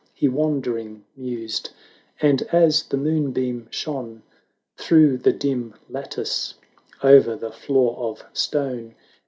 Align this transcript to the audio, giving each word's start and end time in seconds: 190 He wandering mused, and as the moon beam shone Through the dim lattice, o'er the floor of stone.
190 0.17 0.19
He 0.19 0.29
wandering 0.35 1.05
mused, 1.15 1.69
and 2.19 2.41
as 2.51 2.81
the 2.87 2.97
moon 2.97 3.31
beam 3.31 3.67
shone 3.69 4.23
Through 4.75 5.17
the 5.19 5.31
dim 5.31 5.75
lattice, 5.91 6.55
o'er 7.03 7.35
the 7.35 7.51
floor 7.51 7.95
of 7.97 8.23
stone. 8.33 8.95